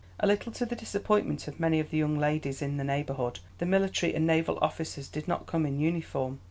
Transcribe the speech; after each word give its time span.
A 0.19 0.25
little 0.25 0.51
to 0.53 0.65
the 0.65 0.75
disappointment 0.75 1.47
of 1.47 1.59
many 1.59 1.79
of 1.79 1.91
the 1.91 1.97
young 1.97 2.17
ladies 2.17 2.63
in 2.63 2.77
the 2.77 2.83
neighbourhood, 2.83 3.39
the 3.59 3.67
military 3.67 4.15
and 4.15 4.25
naval 4.25 4.57
officers 4.59 5.07
did 5.07 5.27
not 5.27 5.45
come 5.45 5.63
in 5.63 5.79
uniform. 5.79 6.39